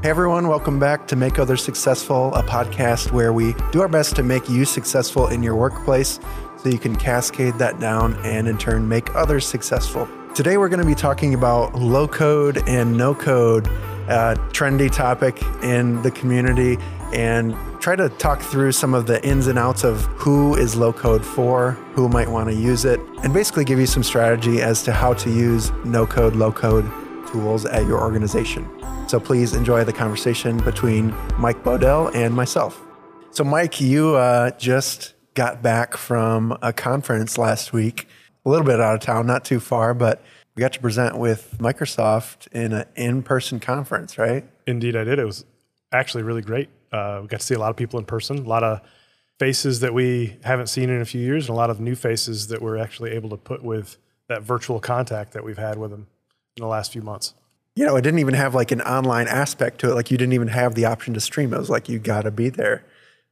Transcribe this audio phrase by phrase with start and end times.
[0.00, 4.14] Hey everyone, welcome back to Make Others Successful, a podcast where we do our best
[4.14, 6.20] to make you successful in your workplace
[6.56, 10.08] so you can cascade that down and in turn make others successful.
[10.36, 13.66] Today we're going to be talking about low code and no code,
[14.06, 16.78] a trendy topic in the community,
[17.12, 20.92] and try to talk through some of the ins and outs of who is low
[20.92, 24.84] code for, who might want to use it, and basically give you some strategy as
[24.84, 26.88] to how to use no code, low code
[27.30, 28.68] tools at your organization.
[29.08, 32.80] So please enjoy the conversation between Mike Bodell and myself.
[33.30, 38.08] So, Mike, you uh, just got back from a conference last week,
[38.44, 40.22] a little bit out of town, not too far, but
[40.56, 44.44] we got to present with Microsoft in an in person conference, right?
[44.66, 45.18] Indeed, I did.
[45.18, 45.44] It was
[45.92, 46.68] actually really great.
[46.90, 48.80] Uh, we got to see a lot of people in person, a lot of
[49.38, 52.48] faces that we haven't seen in a few years, and a lot of new faces
[52.48, 56.08] that we're actually able to put with that virtual contact that we've had with them
[56.58, 57.34] in the last few months
[57.78, 59.94] you know, it didn't even have like an online aspect to it.
[59.94, 61.54] Like you didn't even have the option to stream.
[61.54, 62.84] It was like you got to be there,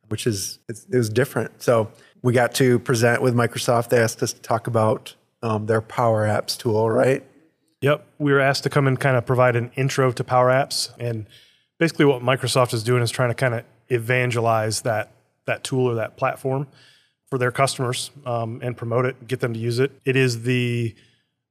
[0.06, 1.60] which is it was different.
[1.60, 1.90] So
[2.22, 3.88] we got to present with Microsoft.
[3.88, 7.24] They asked us to talk about um, their Power Apps tool, right?
[7.80, 10.92] Yep, we were asked to come and kind of provide an intro to Power Apps,
[11.00, 11.26] and
[11.80, 15.10] basically what Microsoft is doing is trying to kind of evangelize that
[15.46, 16.68] that tool or that platform
[17.30, 19.90] for their customers um, and promote it, get them to use it.
[20.04, 20.94] It is the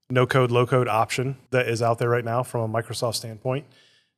[0.10, 3.66] no code, low code option that is out there right now from a Microsoft standpoint.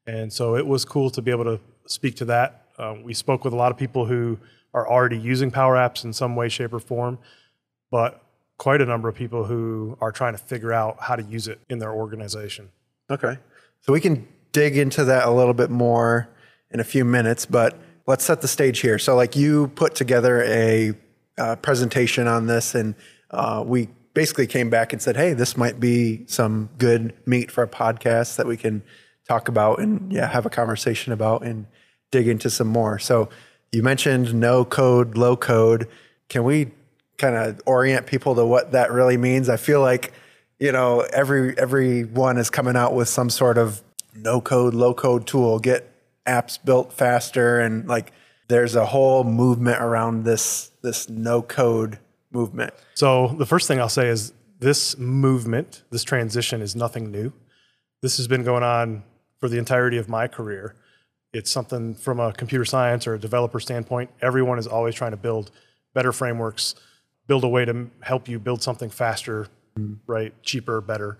[0.06, 2.68] And so it was cool to be able to speak to that.
[2.78, 4.38] Uh, we spoke with a lot of people who
[4.74, 7.18] are already using Power Apps in some way, shape, or form,
[7.90, 8.24] but
[8.58, 11.60] quite a number of people who are trying to figure out how to use it
[11.70, 12.70] in their organization.
[13.10, 13.38] Okay.
[13.82, 16.30] So we can dig into that a little bit more
[16.72, 19.00] in a few minutes, but let's set the stage here.
[19.00, 20.94] So, like, you put together a
[21.38, 22.96] uh, presentation on this, and
[23.32, 27.64] uh, we basically came back and said, "Hey, this might be some good meat for
[27.64, 28.82] a podcast that we can
[29.28, 31.68] talk about and yeah, have a conversation about and
[32.10, 33.30] dig into some more." So
[33.72, 35.88] you mentioned no code, low code.
[36.30, 36.72] Can we
[37.20, 39.50] kind of orient people to what that really means?
[39.50, 40.14] I feel like
[40.60, 43.84] you know every everyone is coming out with some sort of
[44.16, 45.92] no code, low code tool, get
[46.26, 48.12] apps built faster, and like
[48.48, 52.00] there's a whole movement around this this no code
[52.38, 52.74] movement?
[52.94, 57.34] So the first thing I'll say is this movement, this transition is nothing new.
[58.02, 59.04] This has been going on
[59.40, 60.76] for the entirety of my career.
[61.34, 65.18] It's something from a computer science or a developer standpoint, everyone is always trying to
[65.18, 65.52] build
[65.94, 66.76] better frameworks,
[67.28, 69.48] build a way to help you build something faster,
[69.78, 69.98] mm.
[70.06, 71.18] right, cheaper, better.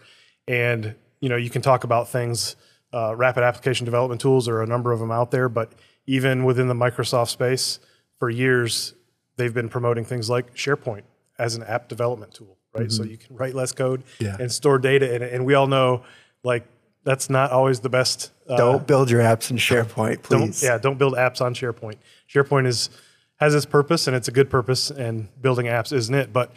[0.48, 2.56] And you know, you can talk about things
[2.94, 5.74] uh, rapid application development tools, there are a number of them out there, but
[6.06, 7.80] even within the Microsoft space,
[8.20, 8.94] for years,
[9.38, 11.04] they've been promoting things like SharePoint
[11.40, 12.88] as an app development tool, right?
[12.88, 12.90] Mm-hmm.
[12.90, 14.38] So you can write less code yeah.
[14.40, 15.34] and store data in it.
[15.34, 16.04] And we all know,
[16.44, 16.66] like,
[17.04, 18.32] that's not always the best.
[18.50, 20.62] Uh, don't build your apps in SharePoint, please.
[20.62, 21.96] Don't, yeah, don't build apps on SharePoint.
[22.30, 22.90] SharePoint is
[23.38, 26.34] has its purpose and it's a good purpose, and building apps isn't it.
[26.34, 26.52] But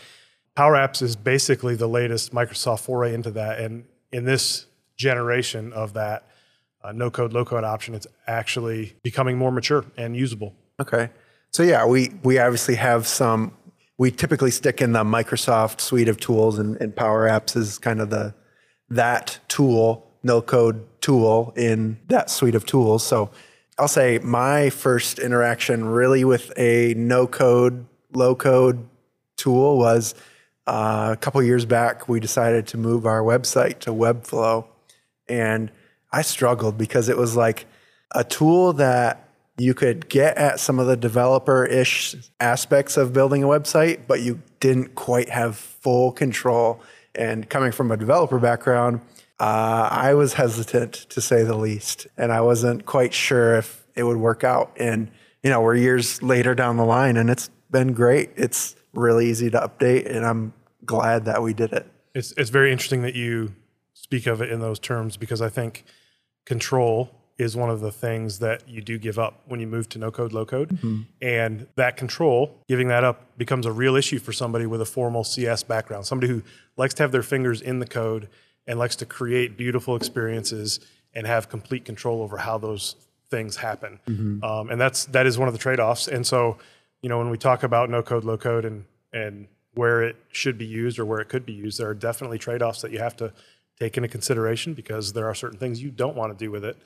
[0.56, 3.60] Power Apps is basically the latest Microsoft foray into that.
[3.60, 6.26] And in this generation of that
[6.82, 10.54] uh, no code, low code option, it's actually becoming more mature and usable.
[10.80, 11.10] Okay.
[11.52, 13.52] So yeah, we we obviously have some.
[13.98, 18.00] We typically stick in the Microsoft suite of tools, and, and Power Apps is kind
[18.00, 18.34] of the
[18.88, 23.04] that tool, no code tool in that suite of tools.
[23.04, 23.30] So
[23.78, 28.86] I'll say my first interaction really with a no code, low code
[29.36, 30.14] tool was
[30.66, 32.08] uh, a couple years back.
[32.08, 34.66] We decided to move our website to Webflow,
[35.28, 35.70] and
[36.12, 37.66] I struggled because it was like
[38.12, 39.29] a tool that
[39.60, 44.20] you could get at some of the developer ish aspects of building a website, but
[44.20, 46.80] you didn't quite have full control.
[47.14, 49.00] And coming from a developer background,
[49.38, 52.06] uh, I was hesitant to say the least.
[52.16, 54.72] And I wasn't quite sure if it would work out.
[54.76, 55.10] And,
[55.42, 58.30] you know, we're years later down the line and it's been great.
[58.36, 60.10] It's really easy to update.
[60.10, 60.52] And I'm
[60.84, 61.86] glad that we did it.
[62.14, 63.54] It's, it's very interesting that you
[63.92, 65.84] speak of it in those terms because I think
[66.46, 69.98] control is one of the things that you do give up when you move to
[69.98, 70.68] no code, low code.
[70.68, 71.00] Mm-hmm.
[71.22, 75.24] And that control, giving that up, becomes a real issue for somebody with a formal
[75.24, 76.42] CS background, somebody who
[76.76, 78.28] likes to have their fingers in the code
[78.66, 80.80] and likes to create beautiful experiences
[81.14, 82.94] and have complete control over how those
[83.30, 83.98] things happen.
[84.06, 84.44] Mm-hmm.
[84.44, 86.08] Um, and that's that is one of the trade offs.
[86.08, 86.58] And so,
[87.02, 90.58] you know, when we talk about no code, low code, and and where it should
[90.58, 92.98] be used or where it could be used, there are definitely trade offs that you
[92.98, 93.32] have to
[93.78, 96.76] take into consideration because there are certain things you don't want to do with it.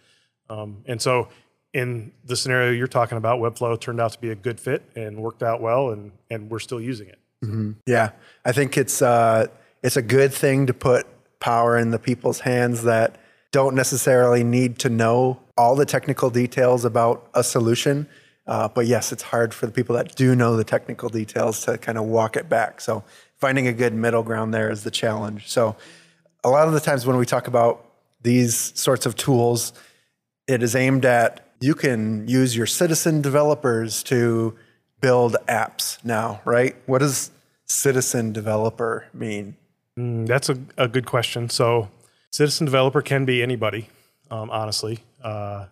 [0.49, 1.29] Um, and so,
[1.73, 5.19] in the scenario you're talking about, Webflow turned out to be a good fit and
[5.19, 7.19] worked out well, and and we're still using it.
[7.44, 7.73] Mm-hmm.
[7.87, 8.11] Yeah,
[8.44, 9.49] I think it's uh,
[9.82, 11.06] it's a good thing to put
[11.41, 13.17] power in the people's hands that
[13.50, 18.08] don't necessarily need to know all the technical details about a solution.
[18.46, 21.79] Uh, but yes, it's hard for the people that do know the technical details to
[21.79, 22.81] kind of walk it back.
[22.81, 23.05] So
[23.37, 25.49] finding a good middle ground there is the challenge.
[25.49, 25.76] So
[26.43, 27.91] a lot of the times when we talk about
[28.23, 29.73] these sorts of tools,
[30.46, 34.55] it is aimed at you can use your citizen developers to
[35.00, 36.76] build apps now, right?
[36.87, 37.31] What does
[37.67, 39.56] citizen developer mean?
[39.99, 41.49] Mm, that's a, a good question.
[41.49, 41.88] So,
[42.31, 43.88] citizen developer can be anybody,
[44.31, 45.05] um, honestly.
[45.23, 45.67] Uh,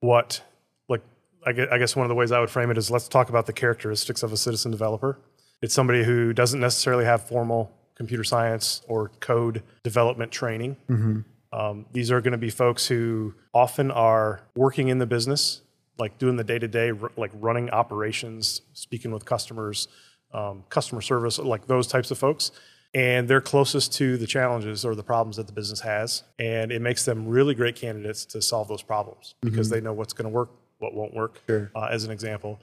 [0.00, 0.42] what,
[0.88, 1.02] like,
[1.46, 3.28] I guess, I guess one of the ways I would frame it is let's talk
[3.28, 5.18] about the characteristics of a citizen developer.
[5.62, 10.76] It's somebody who doesn't necessarily have formal computer science or code development training.
[10.88, 11.20] Mm-hmm.
[11.52, 15.62] Um, these are going to be folks who often are working in the business,
[15.98, 19.88] like doing the day to day, like running operations, speaking with customers,
[20.32, 22.50] um, customer service, like those types of folks.
[22.94, 26.22] And they're closest to the challenges or the problems that the business has.
[26.38, 29.74] And it makes them really great candidates to solve those problems because mm-hmm.
[29.74, 31.70] they know what's going to work, what won't work, sure.
[31.74, 32.60] uh, as an example.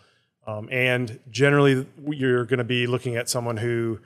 [0.48, 4.00] Um, and generally, you're going to be looking at someone who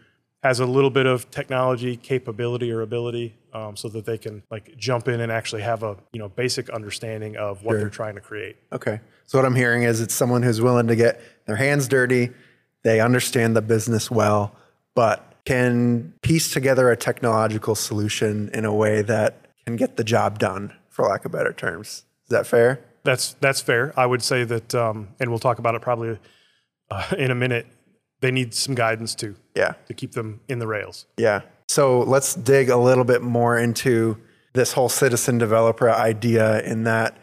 [0.44, 4.75] has a little bit of technology capability or ability um, so that they can like
[4.77, 7.80] jump in and actually have a you know basic understanding of what sure.
[7.81, 8.57] they're trying to create.
[8.71, 9.00] Okay.
[9.25, 12.31] So what i'm hearing is it's someone who's willing to get their hands dirty
[12.83, 14.56] they understand the business well
[14.95, 20.39] but can piece together a technological solution in a way that can get the job
[20.39, 22.03] done for lack of better terms.
[22.25, 22.80] Is that fair?
[23.03, 23.94] That's that's fair.
[23.97, 26.19] I would say that um, and we'll talk about it probably
[26.91, 27.65] uh, in a minute
[28.21, 29.36] they need some guidance too.
[29.56, 29.74] Yeah.
[29.88, 31.06] To keep them in the rails.
[31.18, 31.42] Yeah.
[31.68, 34.18] So let's dig a little bit more into
[34.54, 37.18] this whole citizen developer idea in that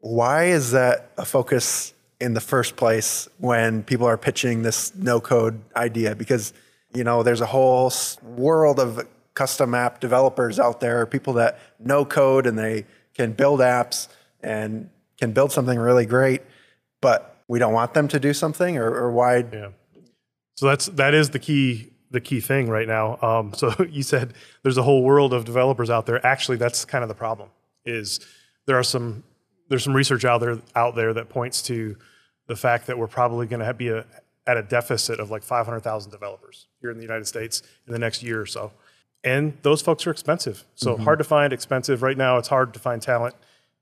[0.00, 5.20] why is that a focus in the first place when people are pitching this no
[5.20, 6.14] code idea?
[6.14, 6.52] Because,
[6.94, 7.92] you know, there's a whole
[8.22, 13.60] world of custom app developers out there, people that know code and they can build
[13.60, 14.08] apps
[14.42, 14.88] and
[15.18, 16.42] can build something really great,
[17.00, 19.38] but we don't want them to do something or, or why?
[19.38, 19.70] Yeah.
[20.56, 23.18] So that's that is the key the key thing right now.
[23.22, 26.24] Um, so you said there's a whole world of developers out there.
[26.26, 27.50] Actually, that's kind of the problem.
[27.84, 28.20] Is
[28.66, 29.22] there are some
[29.68, 31.96] there's some research out there out there that points to
[32.46, 34.04] the fact that we're probably going to be a,
[34.46, 38.22] at a deficit of like 500,000 developers here in the United States in the next
[38.22, 38.72] year or so.
[39.24, 40.64] And those folks are expensive.
[40.76, 41.02] So mm-hmm.
[41.02, 42.02] hard to find, expensive.
[42.02, 43.34] Right now, it's hard to find talent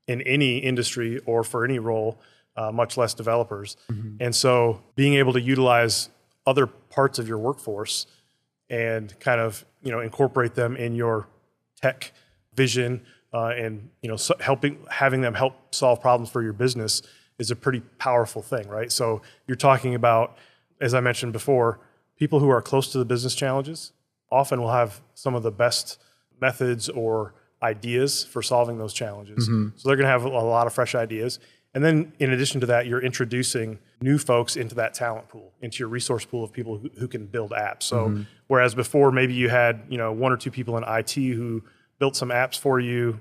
[0.07, 2.17] in any industry or for any role,
[2.57, 3.77] uh, much less developers.
[3.91, 4.17] Mm-hmm.
[4.21, 6.09] And so being able to utilize
[6.45, 8.07] other parts of your workforce
[8.69, 11.27] and kind of you know incorporate them in your
[11.81, 12.11] tech
[12.53, 13.01] vision
[13.33, 17.01] uh, and you know so helping having them help solve problems for your business
[17.37, 18.91] is a pretty powerful thing right?
[18.91, 20.37] So you're talking about
[20.81, 21.79] as i mentioned before
[22.17, 23.91] people who are close to the business challenges
[24.31, 26.01] often will have some of the best
[26.41, 29.47] methods or ideas for solving those challenges.
[29.47, 29.69] Mm-hmm.
[29.77, 31.39] so they're going to have a lot of fresh ideas
[31.75, 35.79] and then in addition to that, you're introducing new folks into that talent pool, into
[35.79, 37.83] your resource pool of people who, who can build apps.
[37.83, 38.21] So mm-hmm.
[38.47, 41.61] whereas before maybe you had, you know, one or two people in IT who
[41.99, 43.19] built some apps for you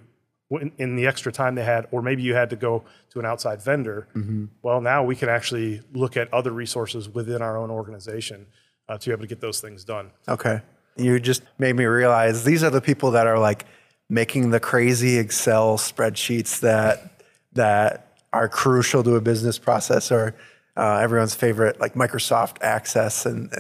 [0.51, 3.27] in, in the extra time they had, or maybe you had to go to an
[3.27, 4.07] outside vendor.
[4.15, 4.45] Mm-hmm.
[4.63, 8.47] Well, now we can actually look at other resources within our own organization
[8.89, 10.13] uh, to be able to get those things done.
[10.29, 10.63] Okay.
[10.97, 13.67] You just made me realize these are the people that are like
[14.09, 17.11] making the crazy Excel spreadsheets that
[17.55, 20.35] that are crucial to a business process or
[20.77, 23.51] uh, everyone's favorite like Microsoft Access and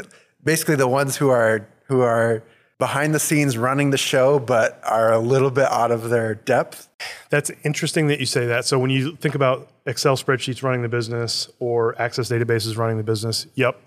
[0.42, 2.42] basically the ones who are who are
[2.78, 6.88] behind the scenes running the show but are a little bit out of their depth.
[7.30, 8.64] That's interesting that you say that.
[8.64, 13.04] So when you think about Excel spreadsheets running the business or Access databases running the
[13.04, 13.80] business, yep,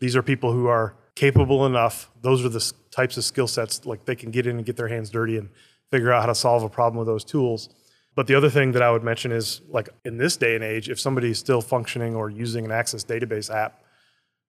[0.00, 2.10] these are people who are capable enough.
[2.22, 4.88] Those are the types of skill sets like they can get in and get their
[4.88, 5.48] hands dirty and
[5.92, 7.68] figure out how to solve a problem with those tools.
[8.14, 10.88] But the other thing that I would mention is like in this day and age,
[10.88, 13.82] if somebody's still functioning or using an Access database app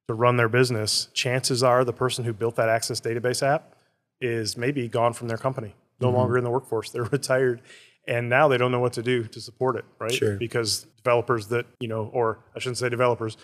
[0.07, 3.75] to run their business, chances are the person who built that Access database app
[4.21, 6.17] is maybe gone from their company, no mm-hmm.
[6.17, 6.89] longer in the workforce.
[6.91, 7.61] They're retired
[8.07, 10.13] and now they don't know what to do to support it, right?
[10.13, 10.37] Sure.
[10.37, 13.37] Because developers that, you know, or I shouldn't say developers,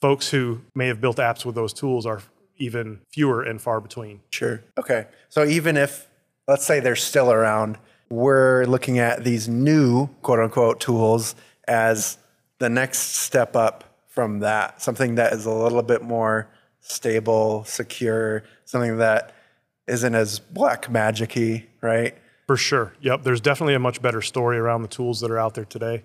[0.00, 2.22] folks who may have built apps with those tools are
[2.56, 4.20] even fewer and far between.
[4.30, 4.62] Sure.
[4.78, 5.06] Okay.
[5.28, 6.08] So even if
[6.48, 7.78] let's say they're still around,
[8.12, 11.34] we're looking at these new quote unquote tools
[11.66, 12.18] as
[12.58, 16.46] the next step up from that, something that is a little bit more
[16.80, 19.34] stable, secure, something that
[19.86, 22.14] isn't as black magicy, right?
[22.46, 22.92] For sure.
[23.00, 23.22] Yep.
[23.22, 26.02] There's definitely a much better story around the tools that are out there today.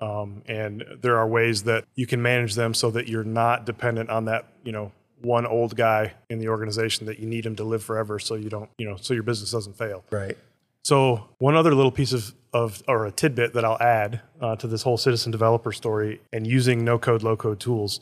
[0.00, 4.10] Um, and there are ways that you can manage them so that you're not dependent
[4.10, 4.90] on that, you know,
[5.22, 8.50] one old guy in the organization that you need him to live forever so you
[8.50, 10.02] don't, you know, so your business doesn't fail.
[10.10, 10.36] Right.
[10.84, 14.68] So one other little piece of of or a tidbit that I'll add uh, to
[14.68, 18.00] this whole citizen developer story and using no code, low code tools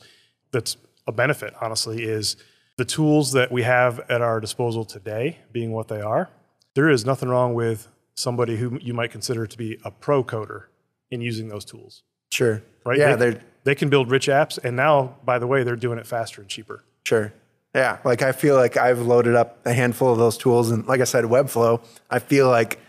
[0.51, 2.35] that's a benefit, honestly, is
[2.77, 6.29] the tools that we have at our disposal today being what they are.
[6.75, 10.65] There is nothing wrong with somebody who you might consider to be a pro coder
[11.09, 12.61] in using those tools, Sure.
[12.85, 12.99] right?
[12.99, 15.97] Yeah, they, they're they can build rich apps, and now, by the way, they're doing
[15.97, 16.83] it faster and cheaper.
[17.05, 17.33] Sure.
[17.73, 17.97] Yeah.
[18.03, 20.69] Like I feel like I've loaded up a handful of those tools.
[20.69, 22.79] And like I said, Webflow, I feel like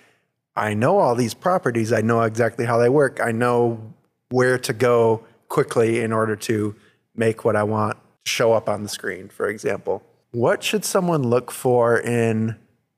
[0.56, 1.92] I know all these properties.
[1.92, 3.20] I know exactly how they work.
[3.22, 3.94] I know
[4.30, 6.74] where to go quickly in order to
[7.14, 10.02] make what I want show up on the screen, for example.
[10.32, 12.56] What should someone look for in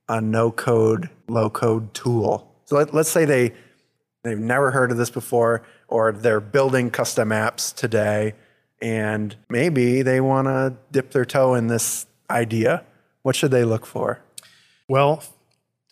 [0.09, 2.52] a no code, low code tool?
[2.64, 3.52] So let, let's say they,
[4.25, 8.35] they've never heard of this before, or they're building custom apps today
[8.80, 12.85] and maybe they want to dip their toe in this idea.
[13.23, 14.21] What should they look for?
[14.88, 15.23] Well,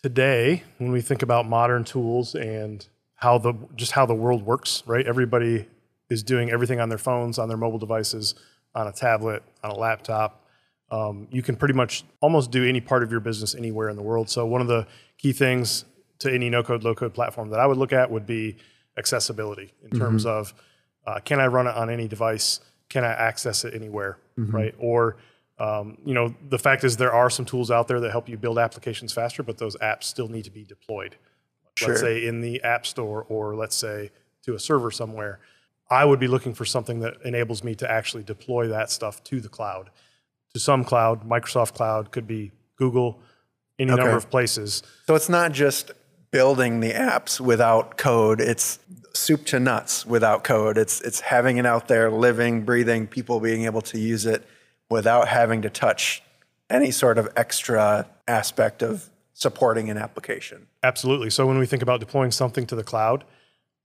[0.01, 4.83] today, when we think about modern tools and how the just how the world works,
[4.85, 5.05] right?
[5.05, 5.67] Everybody
[6.09, 8.35] is doing everything on their phones, on their mobile devices,
[8.73, 10.45] on a tablet, on a laptop.
[10.91, 14.03] Um, you can pretty much almost do any part of your business anywhere in the
[14.03, 14.29] world.
[14.29, 14.85] So one of the
[15.17, 15.85] key things
[16.19, 18.57] to any no-code, low-code platform that I would look at would be
[18.97, 20.53] accessibility in terms of
[21.05, 22.59] uh, can I run it on any device?
[22.89, 24.17] Can I access it anywhere?
[24.37, 24.75] Right?
[24.77, 25.17] Or
[25.57, 28.37] um, you know, the fact is there are some tools out there that help you
[28.37, 31.15] build applications faster, but those apps still need to be deployed.
[31.77, 31.89] Sure.
[31.89, 34.11] Let's say in the app store, or let's say
[34.43, 35.39] to a server somewhere.
[35.89, 39.39] I would be looking for something that enables me to actually deploy that stuff to
[39.39, 39.91] the cloud,
[40.53, 41.29] to some cloud.
[41.29, 43.19] Microsoft Cloud could be Google,
[43.77, 44.01] any Okay.
[44.01, 44.81] number of places.
[45.05, 45.91] So it's not just
[46.35, 48.41] building the apps without code.
[48.41, 48.77] It's
[49.13, 50.77] soup to nuts without code.
[50.77, 54.45] It's it's having it out there, living, breathing, people being able to use it
[54.89, 56.21] without having to touch
[56.69, 60.67] any sort of extra aspect of supporting an application.
[60.83, 61.29] Absolutely.
[61.29, 63.23] So when we think about deploying something to the cloud,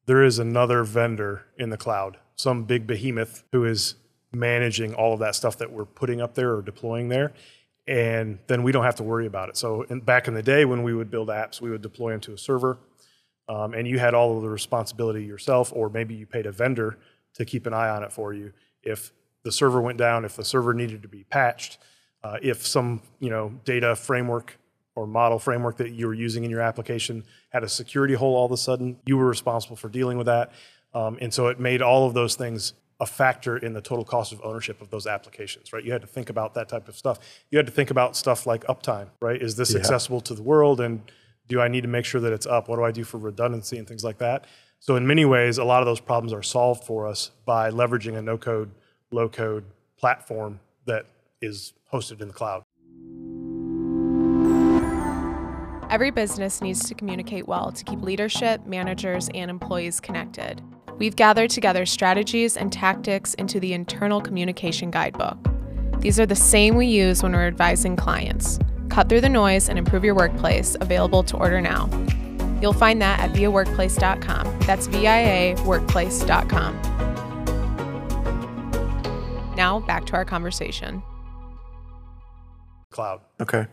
[0.06, 3.94] there is another vendor in the cloud, some big behemoth who is
[4.32, 7.32] managing all of that stuff that we're putting up there or deploying there.
[7.86, 9.56] And then we don't have to worry about it.
[9.56, 12.20] So in, back in the day when we would build apps, we would deploy them
[12.20, 12.78] to a server,
[13.48, 16.98] um, and you had all of the responsibility yourself, or maybe you paid a vendor
[17.34, 18.52] to keep an eye on it for you.
[18.82, 21.78] If the server went down, if the server needed to be patched,
[22.22, 24.58] uh, if some you know data framework
[24.94, 28.46] or model framework that you were using in your application had a security hole all
[28.46, 30.52] of a sudden, you were responsible for dealing with that.
[30.92, 34.30] Um, and so it made all of those things a factor in the total cost
[34.32, 35.82] of ownership of those applications, right?
[35.82, 37.18] You had to think about that type of stuff.
[37.50, 39.40] You had to think about stuff like uptime, right?
[39.40, 40.80] Is this accessible to the world?
[40.80, 41.02] And
[41.48, 42.68] do I need to make sure that it's up?
[42.68, 44.46] What do I do for redundancy and things like that?
[44.78, 48.16] So in many ways, a lot of those problems are solved for us by leveraging
[48.16, 48.70] a no-code,
[49.10, 49.64] low-code
[49.98, 51.06] platform that
[51.42, 52.62] is hosted in the cloud.
[55.90, 60.62] Every business needs to communicate well to keep leadership, managers, and employees connected.
[61.00, 65.38] We've gathered together strategies and tactics into the internal communication guidebook.
[66.00, 68.58] These are the same we use when we're advising clients.
[68.90, 71.88] Cut through the noise and improve your workplace, available to order now.
[72.60, 74.58] You'll find that at viaworkplace.com.
[74.66, 76.82] That's V I A workplace.com.
[79.56, 81.02] Now, back to our conversation.
[82.90, 83.22] Cloud.
[83.40, 83.68] Okay.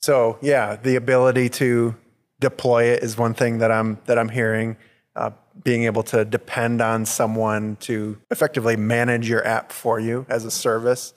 [0.00, 1.94] So yeah, the ability to
[2.40, 4.78] deploy it is one thing that I'm that I'm hearing.
[5.14, 5.32] Uh,
[5.64, 10.50] being able to depend on someone to effectively manage your app for you as a
[10.50, 11.14] service.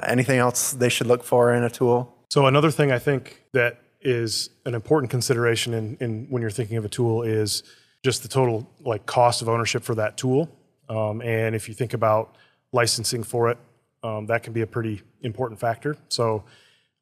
[0.00, 2.14] Uh, anything else they should look for in a tool?
[2.30, 6.76] So another thing I think that is an important consideration in, in when you're thinking
[6.76, 7.62] of a tool is
[8.04, 10.48] just the total like cost of ownership for that tool.
[10.88, 12.36] Um, and if you think about
[12.72, 13.58] licensing for it,
[14.02, 15.96] um, that can be a pretty important factor.
[16.08, 16.44] So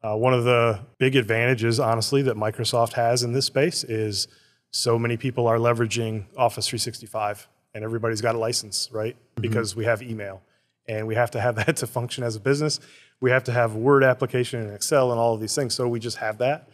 [0.03, 4.29] uh, one of the big advantages, honestly, that Microsoft has in this space is
[4.77, 9.15] so many people are leveraging Office 365 and everybody's got a license, right?
[9.15, 9.41] Mm-hmm.
[9.43, 10.43] Because we have email
[10.87, 12.79] and we have to have that to function as a business.
[13.21, 15.75] We have to have Word application and Excel and all of these things.
[15.75, 16.69] So we just have that.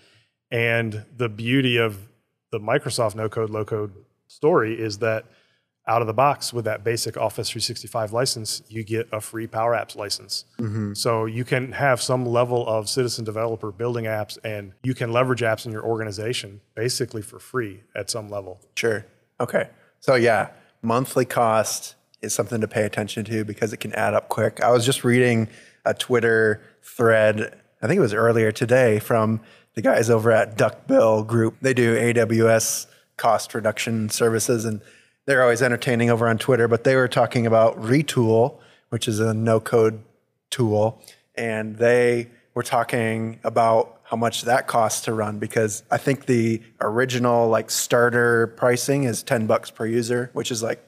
[0.51, 2.09] And the beauty of
[2.51, 3.93] the Microsoft no code, low code
[4.27, 5.27] story is that
[5.87, 9.73] out of the box with that basic Office 365 license, you get a free Power
[9.73, 10.45] Apps license.
[10.59, 10.95] Mm-hmm.
[10.95, 15.41] So you can have some level of citizen developer building apps and you can leverage
[15.41, 18.61] apps in your organization basically for free at some level.
[18.77, 19.05] Sure.
[19.41, 19.71] Okay.
[19.99, 20.51] So yeah,
[20.83, 24.62] monthly cost is something to pay attention to because it can add up quick.
[24.62, 25.49] I was just reading
[25.85, 29.41] a Twitter thread, I think it was earlier today, from
[29.75, 31.57] the guys over at Duckbill Group.
[31.61, 32.87] They do AWS
[33.17, 34.81] cost reduction services and
[35.26, 39.33] they're always entertaining over on Twitter, but they were talking about Retool, which is a
[39.33, 40.02] no code
[40.50, 41.00] tool.
[41.35, 46.61] And they were talking about how much that costs to run because I think the
[46.81, 50.85] original like starter pricing is 10 bucks per user, which is like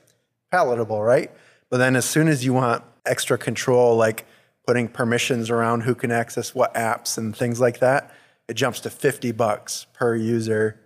[0.50, 1.30] palatable, right?
[1.70, 4.26] But then as soon as you want extra control, like
[4.66, 8.12] putting permissions around who can access what apps and things like that,
[8.48, 10.78] it jumps to 50 bucks per user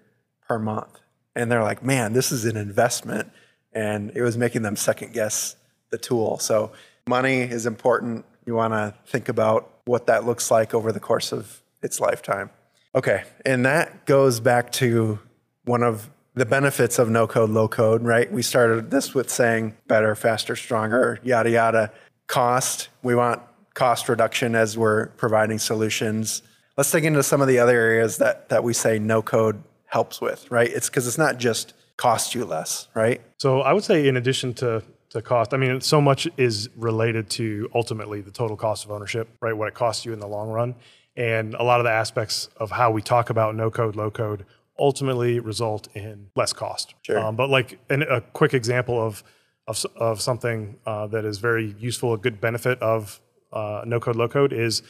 [0.46, 1.00] per month.
[1.38, 3.30] And they're like, man, this is an investment.
[3.72, 5.54] And it was making them second guess
[5.90, 6.38] the tool.
[6.40, 6.72] So
[7.06, 8.24] money is important.
[8.44, 12.50] You want to think about what that looks like over the course of its lifetime.
[12.92, 13.22] Okay.
[13.46, 15.20] And that goes back to
[15.64, 18.30] one of the benefits of no code, low code, right?
[18.32, 21.92] We started this with saying better, faster, stronger, yada, yada.
[22.26, 23.42] Cost, we want
[23.74, 26.42] cost reduction as we're providing solutions.
[26.76, 30.20] Let's dig into some of the other areas that, that we say no code helps
[30.20, 30.70] with, right?
[30.70, 33.20] It's because it's not just cost you less, right?
[33.38, 37.30] So I would say, in addition to to cost, I mean, so much is related
[37.30, 39.56] to ultimately the total cost of ownership, right?
[39.56, 40.74] What it costs you in the long run,
[41.16, 44.44] and a lot of the aspects of how we talk about no code, low code
[44.78, 46.94] ultimately result in less cost.
[47.02, 47.18] Sure.
[47.18, 49.24] Um, but like an, a quick example of
[49.66, 53.20] of, of something uh, that is very useful, a good benefit of
[53.52, 54.82] uh, no code, low code is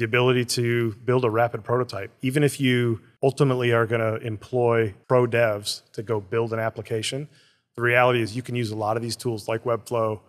[0.00, 2.10] the ability to build a rapid prototype.
[2.22, 7.28] Even if you ultimately are going to employ pro devs to go build an application,
[7.76, 10.20] the reality is you can use a lot of these tools like Webflow,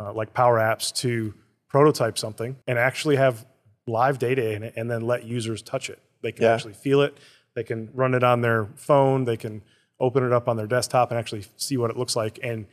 [0.00, 1.32] uh, like Power Apps to
[1.68, 3.46] prototype something and actually have
[3.86, 6.00] live data in it and then let users touch it.
[6.20, 6.54] They can Yeah.
[6.54, 7.16] actually feel it.
[7.54, 9.24] They can run it on their phone.
[9.24, 9.62] They can
[10.00, 12.40] open it up on their desktop and actually see what it looks like.
[12.42, 12.66] And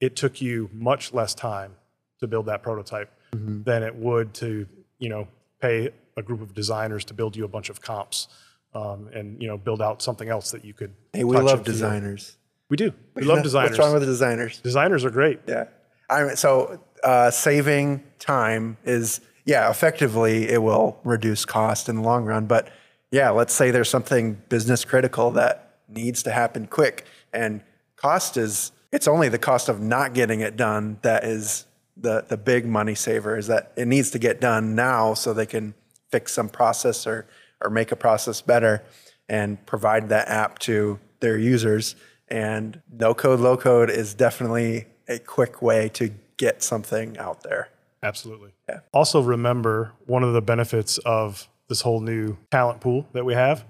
[0.00, 1.74] it took you much less time
[2.20, 4.66] to build that prototype than it would to,
[4.98, 5.26] you know,
[5.60, 8.28] pay a group of designers to build you a bunch of comps
[8.74, 10.92] um, and, you know, build out something else that you could.
[11.12, 12.36] Hey, we love designers.
[12.68, 12.92] We do.
[13.14, 13.70] We love designers.
[13.70, 14.60] What's wrong with the designers?
[14.60, 15.40] designers are great.
[15.46, 15.64] Yeah.
[16.08, 22.02] I mean, so uh, saving time is, yeah, effectively it will reduce cost in the
[22.02, 22.46] long run.
[22.46, 22.68] But
[23.10, 27.06] yeah, let's say there's something business critical that needs to happen quick.
[27.32, 27.62] And
[27.96, 31.66] cost is, it's only the cost of not getting it done that is
[32.00, 35.46] the, the big money saver, is that it needs to get done now so they
[35.46, 35.74] can
[36.10, 37.26] fix some process or,
[37.60, 38.82] or make a process better
[39.28, 41.96] and provide that app to their users.
[42.28, 47.68] And no code, low code is definitely a quick way to get something out there.
[48.02, 48.52] Absolutely.
[48.68, 48.80] Yeah.
[48.92, 53.64] Also, remember one of the benefits of this whole new talent pool that we have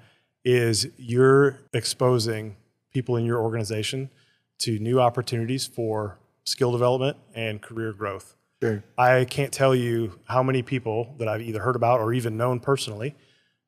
[0.44, 2.56] is you're exposing
[2.92, 4.10] people in your organization
[4.58, 8.34] to new opportunities for skill development and career growth.
[8.62, 8.82] Sure.
[8.98, 12.60] I can't tell you how many people that I've either heard about or even known
[12.60, 13.14] personally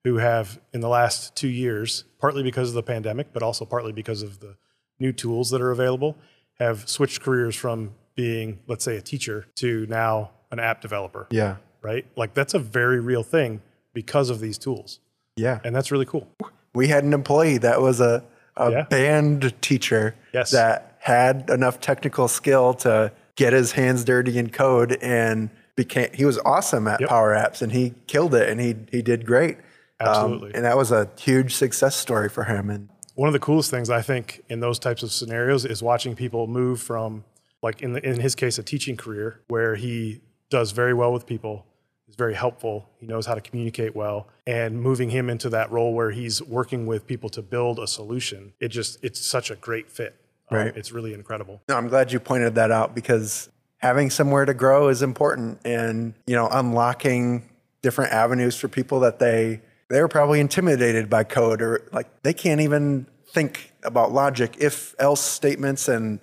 [0.04, 3.92] who have, in the last two years, partly because of the pandemic, but also partly
[3.92, 4.56] because of the
[4.98, 6.16] new tools that are available,
[6.58, 11.56] have switched careers from being, let's say, a teacher to now an app developer, Yeah.
[11.80, 12.04] right?
[12.16, 13.62] Like that's a very real thing
[13.94, 14.98] because of these tools.
[15.36, 15.60] Yeah.
[15.64, 16.28] And that's really cool.
[16.74, 18.24] We had an employee that was a,
[18.56, 18.82] a Yeah.
[18.82, 20.50] band teacher Yes.
[20.50, 26.24] that had enough technical skill to get his hands dirty in code and became he
[26.24, 27.08] was awesome at Yep.
[27.08, 29.56] Power Apps and he killed it and he he did great.
[29.98, 30.54] Um, Absolutely.
[30.54, 32.70] and that was a huge success story for him.
[32.70, 36.14] And one of the coolest things I think in those types of scenarios is watching
[36.14, 37.24] people move from
[37.62, 41.26] like in the, in his case a teaching career where he does very well with
[41.26, 41.66] people
[42.08, 45.94] is very helpful he knows how to communicate well and moving him into that role
[45.94, 49.90] where he's working with people to build a solution it just it's such a great
[49.90, 50.14] fit
[50.52, 50.76] Um, Right.
[50.76, 51.62] it's really incredible.
[51.68, 56.14] No, I'm glad you pointed that out because having somewhere to grow is important and
[56.26, 57.48] you know unlocking
[57.82, 62.32] different avenues for people that they they were probably intimidated by code or like they
[62.32, 64.56] can't even think about logic.
[64.58, 66.20] If else statements and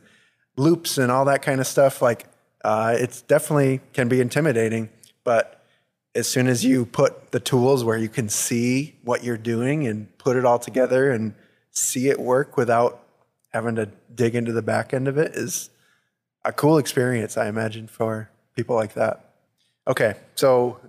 [0.57, 2.25] loops and all that kind of stuff like
[2.63, 4.89] uh, it's definitely can be intimidating.
[5.23, 5.63] But
[6.15, 10.15] as soon as you put the tools where you can see what you're doing and
[10.17, 11.33] put it all together and
[11.71, 13.03] see it work without
[13.53, 15.69] having to dig into the back end of it is
[16.45, 19.33] a cool experience, I imagine, for people like that.
[19.87, 20.79] Okay, so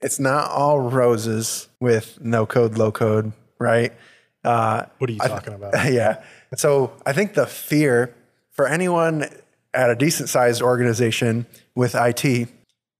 [0.00, 3.92] it's not all roses with no code, low code, right?
[4.44, 6.22] Uh, what are you talking about yeah.
[6.54, 8.14] So I think the fear
[8.50, 9.28] for anyone
[9.74, 12.48] at a decent sized organization with IT,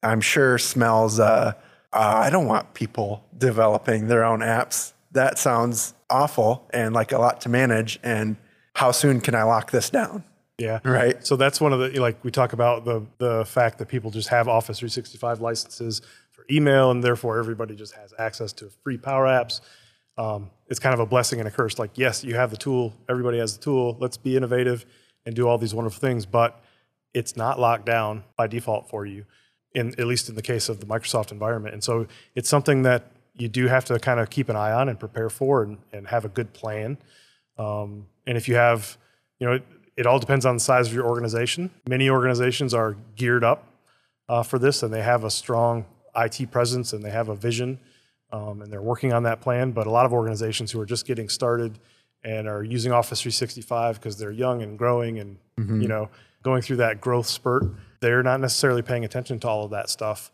[0.03, 1.53] I'm sure smells, uh,
[1.93, 4.93] uh, I don't want people developing their own apps.
[5.13, 7.99] That sounds awful and like a lot to manage.
[8.03, 8.37] And
[8.77, 10.23] how soon can I lock this down?
[10.59, 10.81] Yeah.
[10.85, 11.27] Right.
[11.27, 14.29] So that's one of the like we talk about the the fact that people just
[14.29, 19.25] have Office 365 licenses for email and therefore everybody just has access to free Power
[19.25, 19.63] Apps.
[20.19, 21.79] Um, it's kind of a blessing and a curse.
[21.79, 23.97] Like yes, you have the tool, everybody has the tool.
[23.99, 24.85] Let's be innovative
[25.25, 26.63] and do all these wonderful things, but
[27.15, 29.25] it's not locked down by default for you.
[29.75, 33.11] In at least in the case of the Microsoft environment, and so it's something that
[33.35, 36.09] you do have to kind of keep an eye on and prepare for and, and
[36.09, 36.99] have a good plan.
[37.59, 38.97] Um, and if you have,
[39.39, 39.65] you know, it,
[39.97, 41.71] it, all depends on the size of your organization.
[41.89, 43.67] Many organizations are geared up
[44.29, 47.79] uh, for this and they have a strong IT presence and they have a vision
[48.33, 49.73] um, and they're working on that plan.
[49.73, 51.79] But a lot of organizations who are just getting started
[52.23, 55.81] and are using Office 365 because they're young and growing and, mm-hmm.
[55.81, 56.09] you know,
[56.43, 57.65] going through that growth spurt,
[58.01, 60.31] they're not necessarily paying attention to all of that stuff.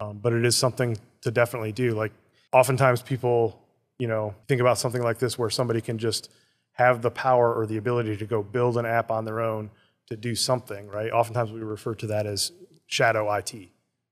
[0.00, 1.92] Um, but it is something to definitely do.
[1.92, 2.12] Like
[2.52, 3.60] oftentimes people,
[3.98, 6.30] you know, think about something like this where somebody can just
[6.74, 9.70] have the power or the ability to go build an app on their own
[10.06, 11.10] to do something, right?
[11.10, 12.52] Oftentimes we refer to that as
[12.86, 13.54] shadow IT.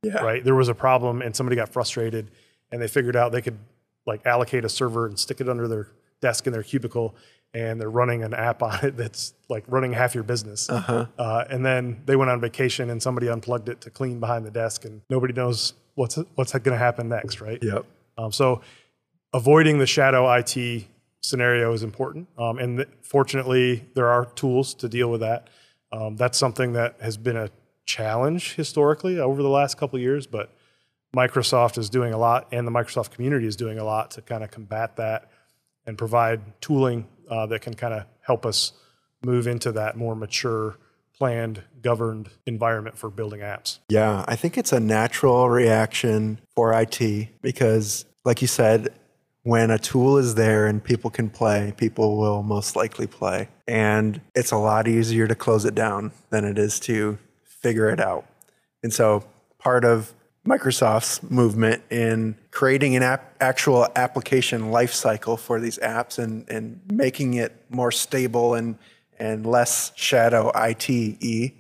[0.03, 0.17] Yeah.
[0.23, 0.43] Right?
[0.43, 2.31] There was a problem and somebody got frustrated
[2.73, 3.59] and they figured out they could
[4.07, 5.89] like allocate a server and stick it under their
[6.21, 7.15] desk in their cubicle
[7.55, 10.71] and they're running an app on it that's like running half your business.
[10.71, 11.07] Uh-huh.
[11.19, 14.51] Uh, and then they went on vacation and somebody unplugged it to clean behind the
[14.51, 17.59] desk and nobody knows what's what's going to happen next, right?
[17.63, 17.85] Yep.
[18.19, 18.61] Um, so
[19.33, 20.87] avoiding the shadow IT
[21.23, 22.29] scenario is important.
[22.37, 25.49] Um, and th- fortunately, there are tools to deal with that.
[25.93, 27.51] Um, that's something that has been a
[27.87, 30.51] challenge historically over the last couple years, but
[31.15, 34.43] Microsoft is doing a lot, and the Microsoft community is doing a lot to kind
[34.43, 35.31] of combat that
[35.87, 38.73] and provide tooling uh, that can kind of help us
[39.25, 40.79] move into that more mature
[41.17, 43.79] planned, governed environment for building apps.
[43.89, 48.93] Yeah, I think it's a natural reaction for IT because, like you said,
[49.45, 53.49] when a tool is there and people can play, people will most likely play.
[53.67, 58.01] And it's a lot easier to close it down than it is to figure it
[58.01, 58.27] out.
[58.83, 59.25] And so,
[59.59, 60.13] part of
[60.47, 67.35] Microsoft's movement in creating an app, actual application lifecycle for these apps and, and making
[67.35, 68.77] it more stable and
[69.19, 70.91] and less shadow IT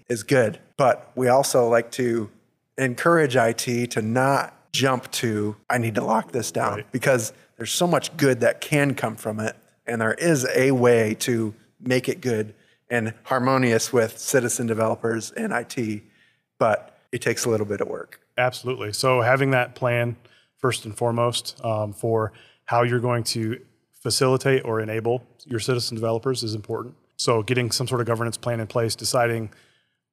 [0.09, 0.59] is good.
[0.77, 2.29] But we also like to
[2.77, 6.93] encourage IT to not jump to, I need to lock this down right.
[6.93, 9.55] because there's so much good that can come from it.
[9.87, 12.57] And there is a way to make it good
[12.91, 16.03] and harmonious with citizen developers and IT,
[16.59, 18.19] but it takes a little bit of work.
[18.37, 18.93] Absolutely.
[18.93, 20.17] So having that plan
[20.57, 22.33] first and foremost um, for
[22.65, 23.61] how you're going to
[23.93, 26.97] facilitate or enable your citizen developers is important.
[27.17, 29.53] So getting some sort of governance plan in place, deciding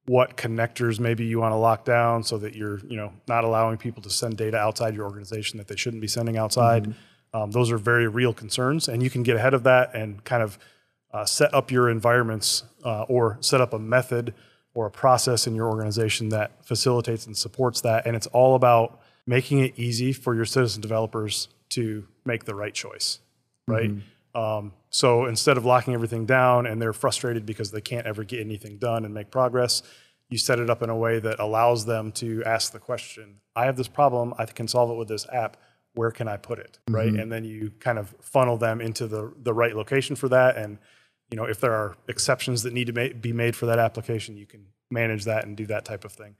[0.06, 3.76] what connectors maybe you want to lock down so that you're you know not allowing
[3.76, 6.84] people to send data outside your organization that they shouldn't be sending outside.
[6.84, 6.92] Mm-hmm.
[7.32, 10.42] Um, those are very real concerns, and you can get ahead of that and kind
[10.42, 10.58] of
[11.12, 14.34] uh, set up your environments uh, or set up a method
[14.74, 18.06] or a process in your organization that facilitates and supports that.
[18.06, 22.74] And it's all about making it easy for your citizen developers to make the right
[22.74, 23.18] choice,
[23.66, 23.90] right?
[23.90, 24.40] Mm-hmm.
[24.40, 28.40] Um, so instead of locking everything down and they're frustrated because they can't ever get
[28.40, 29.82] anything done and make progress,
[30.28, 33.66] you set it up in a way that allows them to ask the question I
[33.66, 35.56] have this problem, I can solve it with this app.
[35.94, 36.78] Where can I put it?
[36.86, 36.94] Mm-hmm.
[36.94, 37.14] Right.
[37.14, 40.56] And then you kind of funnel them into the, the right location for that.
[40.56, 40.78] And,
[41.30, 44.36] you know, if there are exceptions that need to ma- be made for that application,
[44.36, 46.36] you can manage that and do that type of thing.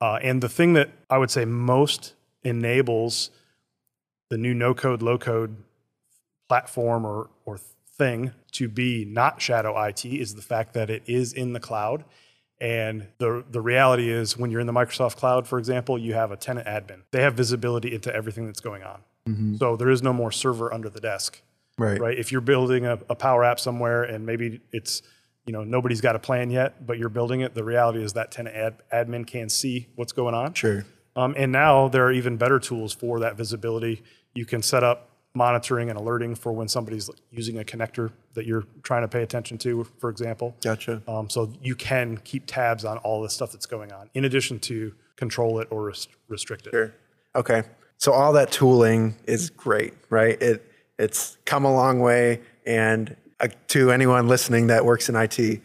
[0.00, 3.30] Uh, and the thing that I would say most enables
[4.30, 5.56] the new no code, low code
[6.48, 7.58] platform or, or
[7.96, 12.04] thing to be not shadow IT is the fact that it is in the cloud.
[12.62, 16.30] And the, the reality is, when you're in the Microsoft cloud, for example, you have
[16.30, 17.00] a tenant admin.
[17.10, 19.00] They have visibility into everything that's going on.
[19.28, 19.56] Mm-hmm.
[19.56, 21.42] So there is no more server under the desk.
[21.76, 22.00] Right.
[22.00, 22.16] Right.
[22.16, 25.02] If you're building a, a power app somewhere and maybe it's,
[25.44, 28.30] you know, nobody's got a plan yet, but you're building it, the reality is that
[28.30, 30.54] tenant ad, admin can see what's going on.
[30.54, 30.84] Sure.
[31.16, 34.04] Um, and now there are even better tools for that visibility.
[34.34, 38.64] You can set up monitoring and alerting for when somebody's using a connector that you're
[38.82, 40.54] trying to pay attention to, for example.
[40.62, 41.02] Gotcha.
[41.08, 44.58] Um, so you can keep tabs on all the stuff that's going on, in addition
[44.60, 46.70] to control it or rest- restrict it.
[46.70, 46.94] Sure.
[47.34, 47.62] Okay.
[47.96, 50.40] So all that tooling is great, right?
[50.42, 50.68] It
[50.98, 55.60] it's come a long way, and uh, to anyone listening that works in IT,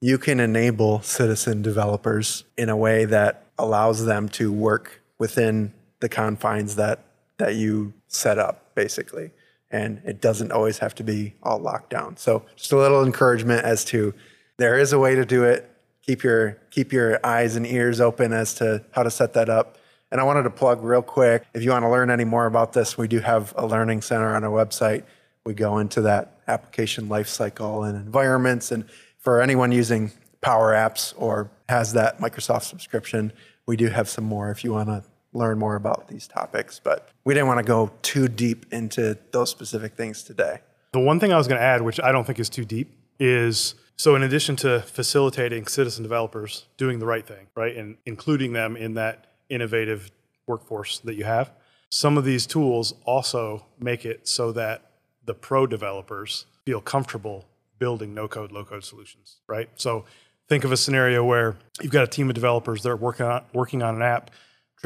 [0.00, 6.08] you can enable citizen developers in a way that allows them to work within the
[6.08, 7.04] confines that
[7.38, 9.32] that you set up, basically.
[9.72, 12.16] And it doesn't always have to be all locked down.
[12.16, 14.14] So just a little encouragement as to
[14.58, 15.68] there is a way to do it.
[16.02, 19.78] Keep your keep your eyes and ears open as to how to set that up.
[20.12, 22.72] And I wanted to plug real quick, if you want to learn any more about
[22.72, 25.02] this, we do have a learning center on our website.
[25.44, 28.70] We go into that application lifecycle and environments.
[28.70, 28.84] And
[29.18, 33.32] for anyone using Power Apps or has that Microsoft subscription,
[33.66, 35.02] we do have some more if you want to
[35.36, 39.50] learn more about these topics, but we didn't want to go too deep into those
[39.50, 40.60] specific things today.
[40.92, 42.92] The one thing I was going to add, which I don't think is too deep,
[43.18, 48.52] is so in addition to facilitating citizen developers doing the right thing, right, and including
[48.52, 50.10] them in that innovative
[50.46, 51.50] workforce that you have,
[51.88, 54.90] some of these tools also make it so that
[55.24, 57.46] the pro developers feel comfortable
[57.78, 59.68] building no code, low code solutions, right?
[59.76, 60.04] So
[60.48, 63.44] think of a scenario where you've got a team of developers that are working on,
[63.52, 64.30] working on an app.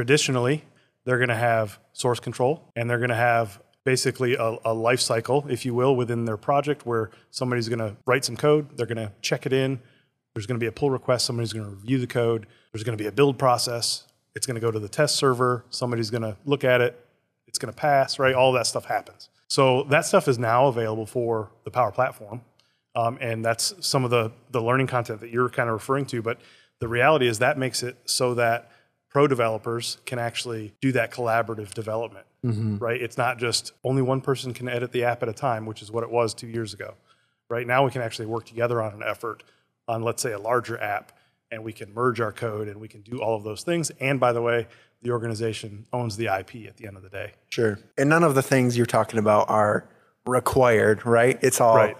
[0.00, 0.64] Traditionally,
[1.04, 4.98] they're going to have source control and they're going to have basically a, a, life
[4.98, 8.86] cycle, if you will, within their project where somebody's going to write some code, they're
[8.86, 9.78] going to check it in,
[10.32, 12.96] there's going to be a pull request, somebody's going to review the code, there's going
[12.96, 16.22] to be a build process, it's going to go to the test server, somebody's going
[16.22, 16.98] to look at it,
[17.46, 18.34] it's going to pass, right?
[18.34, 19.28] All that stuff happens.
[19.48, 22.40] So that stuff is now available for the Power Platform.
[22.96, 26.22] Um, and that's some of the, the learning content that you're kind of referring to.
[26.22, 26.40] But
[26.78, 28.70] the reality is that makes it so that
[29.10, 32.78] pro developers can actually do that collaborative development, mm-hmm.
[32.78, 33.00] right?
[33.00, 35.90] It's not just only one person can edit the app at a time, which is
[35.90, 36.94] what it was two years ago.
[37.48, 39.42] Right now, we can actually work together on an effort
[39.88, 41.12] on, let's say, a larger app,
[41.50, 43.90] and we can merge our code and we can do all of those things.
[43.98, 44.68] And by the way,
[45.02, 47.32] the organization owns the IP at the end of the day.
[47.48, 47.78] Sure.
[47.98, 49.88] And none of the things you're talking about are
[50.26, 51.38] required, right?
[51.42, 51.96] It's all right.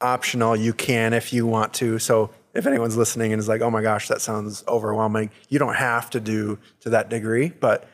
[0.00, 0.54] optional.
[0.54, 1.98] You can if you want to.
[1.98, 5.74] So if anyone's listening and is like, oh my gosh, that sounds overwhelming, you don't
[5.74, 7.48] have to do to that degree.
[7.48, 7.88] But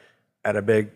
[0.44, 0.90] at a big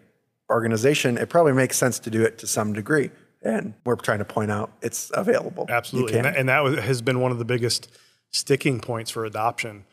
[0.50, 3.10] organization, it probably makes sense to do it to some degree.
[3.42, 5.66] And we're trying to point out it's available.
[5.68, 6.16] Absolutely.
[6.16, 7.90] And that, and that was, has been one of the biggest
[8.30, 9.84] sticking points for adoption.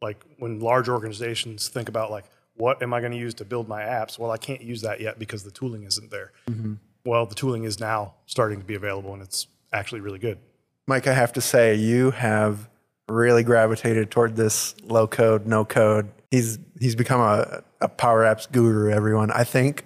[0.00, 2.24] Like when large organizations think about like,
[2.56, 4.18] what am I going to use to build my apps?
[4.18, 6.32] Well, I can't use that yet because the tooling isn't there.
[6.48, 6.74] Mm-hmm.
[7.04, 10.38] Well, the tooling is now starting to be available and it's actually really good.
[10.86, 12.68] Mike, I have to say, you have
[13.08, 16.10] really gravitated toward this low code, no code.
[16.30, 19.30] He's he's become a, a power apps guru, everyone.
[19.30, 19.84] I think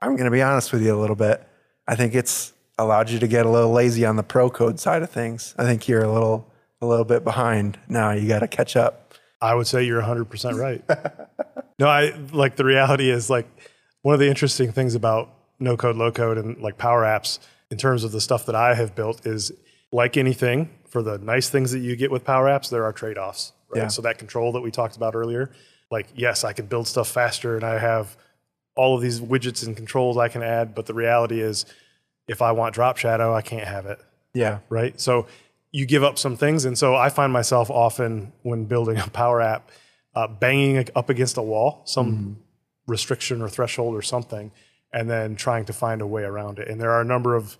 [0.00, 1.46] I'm gonna be honest with you a little bit.
[1.86, 5.02] I think it's allowed you to get a little lazy on the pro code side
[5.02, 5.54] of things.
[5.58, 8.12] I think you're a little a little bit behind now.
[8.12, 9.14] You gotta catch up.
[9.40, 10.84] I would say you're 100% right.
[11.80, 13.48] no, I like the reality is like
[14.02, 17.78] one of the interesting things about no code, low code, and like power apps in
[17.78, 19.50] terms of the stuff that I have built is
[19.90, 23.16] like anything, for the nice things that you get with Power Apps, there are trade
[23.16, 23.52] offs.
[23.70, 23.84] Right?
[23.84, 23.88] Yeah.
[23.88, 25.50] So that control that we talked about earlier,
[25.90, 28.14] like yes, I can build stuff faster and I have
[28.76, 31.64] all of these widgets and controls I can add, but the reality is
[32.28, 34.00] if I want drop shadow, I can't have it.
[34.34, 34.58] Yeah.
[34.68, 35.00] Right.
[35.00, 35.26] So
[35.70, 36.66] you give up some things.
[36.66, 39.70] And so I find myself often when building a Power App,
[40.14, 42.36] uh, banging up against a wall, some mm.
[42.86, 44.52] restriction or threshold or something,
[44.92, 46.68] and then trying to find a way around it.
[46.68, 47.56] And there are a number of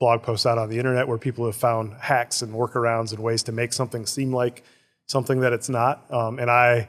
[0.00, 3.42] blog posts out on the internet where people have found hacks and workarounds and ways
[3.44, 4.62] to make something seem like
[5.06, 6.04] something that it's not.
[6.12, 6.88] Um, and I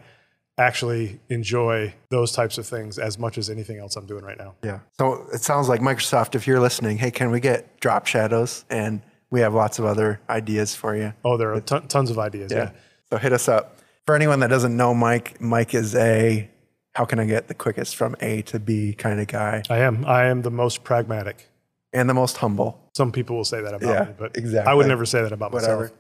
[0.58, 4.56] actually enjoy those types of things as much as anything else I'm doing right now.
[4.62, 4.80] Yeah.
[4.98, 8.66] So it sounds like Microsoft, if you're listening, hey, can we get drop shadows?
[8.70, 11.14] And we have lots of other ideas for you.
[11.24, 12.52] Oh, there are ton- tons of ideas.
[12.52, 12.58] Yeah.
[12.58, 12.72] yeah.
[13.10, 13.80] So hit us up.
[14.06, 16.50] For anyone that doesn't know Mike, Mike is a
[16.94, 19.64] how can I get the quickest from A to B kind of guy.
[19.70, 20.04] I am.
[20.06, 21.48] I am the most pragmatic
[21.94, 22.89] and the most humble.
[23.00, 24.70] Some people will say that about yeah, me, but exactly.
[24.70, 25.84] I would never say that about Whatever.
[25.84, 26.00] myself.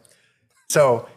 [0.67, 1.07] So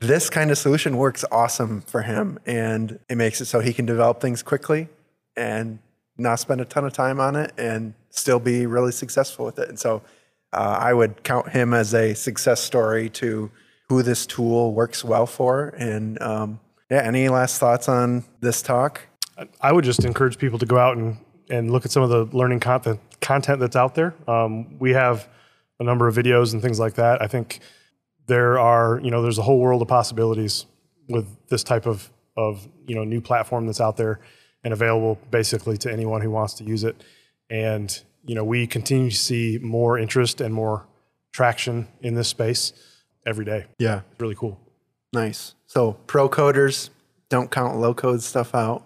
[0.00, 3.84] this kind of solution works awesome for him and it makes it so he can
[3.84, 4.88] develop things quickly
[5.36, 5.78] and
[6.16, 9.68] not spend a ton of time on it and still be really successful with it.
[9.68, 10.00] And so
[10.54, 13.50] uh, I would count him as a success story to
[13.90, 15.74] who this tool works well for.
[15.76, 19.02] And um, yeah, any last thoughts on this talk?
[19.60, 21.18] I would just encourage people to go out and,
[21.50, 24.14] and look at some of the learning content content that's out there.
[24.28, 25.28] Um, we have
[25.80, 27.22] a number of videos and things like that.
[27.22, 27.60] I think
[28.26, 30.66] there are, you know, there's a whole world of possibilities
[31.08, 34.20] with this type of, of, you know, new platform that's out there
[34.64, 37.02] and available basically to anyone who wants to use it.
[37.50, 40.86] And, you know, we continue to see more interest and more
[41.32, 42.72] traction in this space
[43.24, 43.66] every day.
[43.78, 44.00] Yeah.
[44.10, 44.58] It's really cool.
[45.12, 45.54] Nice.
[45.66, 46.90] So pro coders,
[47.28, 48.84] don't count low code stuff out.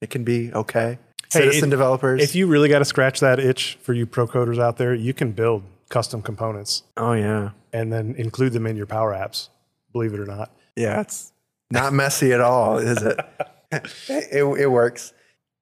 [0.00, 0.98] It can be okay
[1.32, 2.22] citizen developers.
[2.22, 5.14] If you really got to scratch that itch for you pro coders out there, you
[5.14, 6.82] can build custom components.
[6.96, 9.48] Oh yeah, and then include them in your Power Apps.
[9.92, 10.50] Believe it or not.
[10.76, 11.32] Yeah, it's
[11.70, 13.18] not messy at all, is it?
[13.72, 14.28] it?
[14.32, 15.12] It works.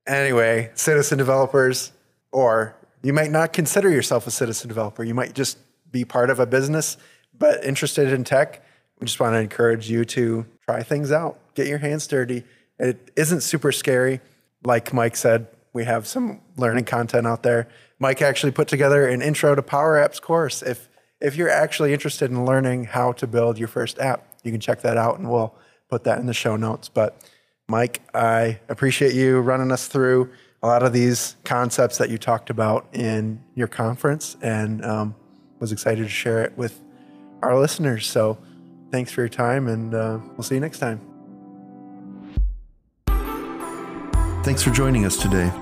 [0.06, 1.92] Anyway, citizen developers,
[2.32, 5.04] or you might not consider yourself a citizen developer.
[5.04, 5.58] You might just
[5.90, 6.96] be part of a business,
[7.38, 8.62] but interested in tech.
[9.00, 12.44] We just want to encourage you to try things out, get your hands dirty.
[12.78, 14.20] It isn't super scary.
[14.62, 17.68] Like Mike said, we have some learning content out there.
[17.98, 20.62] Mike actually put together an intro to Power Apps course.
[20.62, 20.88] If
[21.20, 24.80] if you're actually interested in learning how to build your first app, you can check
[24.82, 25.54] that out and we'll
[25.90, 26.88] put that in the show notes.
[26.88, 27.28] But
[27.68, 30.30] Mike, I appreciate you running us through
[30.62, 35.14] a lot of these concepts that you talked about in your conference and um,
[35.58, 36.80] was excited to share it with
[37.42, 38.06] our listeners.
[38.06, 38.38] So
[38.90, 41.09] thanks for your time and uh, we'll see you next time.
[44.42, 45.52] Thanks for joining us today.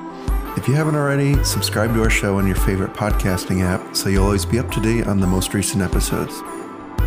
[0.56, 4.24] If you haven't already, subscribe to our show on your favorite podcasting app so you'll
[4.24, 6.40] always be up to date on the most recent episodes.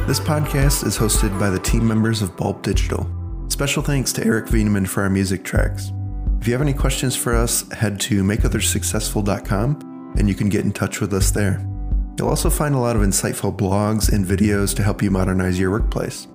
[0.06, 3.10] This podcast is hosted by the team members of Bulb Digital.
[3.48, 5.92] Special thanks to Eric Wieneman for our music tracks.
[6.42, 10.74] If you have any questions for us, head to makeotherssuccessful.com and you can get in
[10.74, 11.66] touch with us there.
[12.18, 15.72] You'll also find a lot of insightful blogs and videos to help you modernize your
[15.72, 16.28] workplace.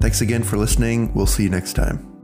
[0.00, 1.12] Thanks again for listening.
[1.14, 2.15] We'll see you next time.